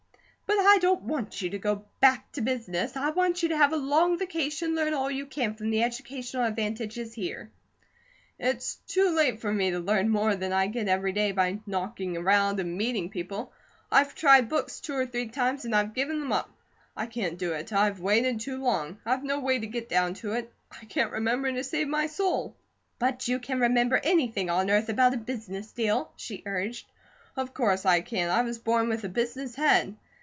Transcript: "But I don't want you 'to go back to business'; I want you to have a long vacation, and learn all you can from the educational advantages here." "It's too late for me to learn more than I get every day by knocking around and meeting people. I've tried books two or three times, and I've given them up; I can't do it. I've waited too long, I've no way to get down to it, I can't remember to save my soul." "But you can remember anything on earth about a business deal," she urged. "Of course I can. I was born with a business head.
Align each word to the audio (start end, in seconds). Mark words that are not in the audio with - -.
"But 0.47 0.59
I 0.67 0.79
don't 0.79 1.03
want 1.03 1.41
you 1.41 1.49
'to 1.49 1.59
go 1.59 1.85
back 2.01 2.31
to 2.33 2.41
business'; 2.41 2.97
I 2.97 3.11
want 3.11 3.41
you 3.41 3.49
to 3.49 3.57
have 3.57 3.71
a 3.71 3.77
long 3.77 4.17
vacation, 4.17 4.67
and 4.69 4.75
learn 4.75 4.93
all 4.93 5.09
you 5.09 5.25
can 5.25 5.53
from 5.55 5.69
the 5.69 5.81
educational 5.83 6.43
advantages 6.43 7.13
here." 7.13 7.51
"It's 8.37 8.75
too 8.87 9.09
late 9.11 9.39
for 9.39 9.51
me 9.51 9.71
to 9.71 9.79
learn 9.79 10.09
more 10.09 10.35
than 10.35 10.51
I 10.51 10.67
get 10.67 10.87
every 10.89 11.13
day 11.13 11.31
by 11.31 11.59
knocking 11.65 12.17
around 12.17 12.59
and 12.59 12.77
meeting 12.77 13.09
people. 13.09 13.53
I've 13.89 14.13
tried 14.13 14.49
books 14.49 14.81
two 14.81 14.93
or 14.93 15.05
three 15.05 15.27
times, 15.29 15.63
and 15.63 15.73
I've 15.73 15.93
given 15.93 16.19
them 16.19 16.33
up; 16.33 16.49
I 16.97 17.05
can't 17.05 17.37
do 17.37 17.53
it. 17.53 17.71
I've 17.71 18.01
waited 18.01 18.41
too 18.41 18.61
long, 18.61 18.99
I've 19.05 19.23
no 19.23 19.39
way 19.39 19.57
to 19.59 19.67
get 19.67 19.87
down 19.89 20.13
to 20.15 20.33
it, 20.33 20.51
I 20.81 20.85
can't 20.85 21.11
remember 21.11 21.49
to 21.51 21.63
save 21.63 21.87
my 21.87 22.07
soul." 22.07 22.55
"But 22.99 23.27
you 23.27 23.39
can 23.39 23.59
remember 23.61 23.99
anything 24.03 24.49
on 24.49 24.69
earth 24.69 24.89
about 24.89 25.13
a 25.13 25.17
business 25.17 25.71
deal," 25.71 26.11
she 26.17 26.43
urged. 26.45 26.87
"Of 27.37 27.53
course 27.53 27.85
I 27.85 28.01
can. 28.01 28.29
I 28.29 28.41
was 28.41 28.59
born 28.59 28.89
with 28.89 29.03
a 29.05 29.09
business 29.09 29.55
head. 29.55 29.95